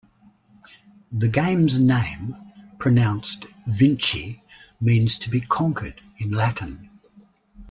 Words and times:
The 1.11 1.27
game's 1.27 1.77
name, 1.77 2.35
pronounced 2.79 3.43
"Vinchi", 3.67 4.41
means 4.79 5.19
"to 5.19 5.29
be 5.29 5.41
conquered" 5.41 6.01
in 6.17 6.31
Latin. 6.31 6.89